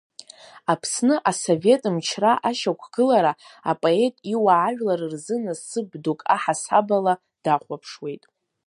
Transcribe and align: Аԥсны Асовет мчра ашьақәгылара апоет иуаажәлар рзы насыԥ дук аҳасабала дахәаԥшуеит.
Аԥсны 0.71 1.15
Асовет 1.29 1.83
мчра 1.95 2.33
ашьақәгылара 2.49 3.33
апоет 3.71 4.15
иуаажәлар 4.33 5.01
рзы 5.11 5.35
насыԥ 5.43 5.89
дук 6.03 6.19
аҳасабала 6.35 7.13
дахәаԥшуеит. 7.43 8.23